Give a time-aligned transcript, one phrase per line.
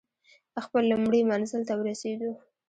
[0.65, 2.31] خپل لومړي منزل ته ورسېدو.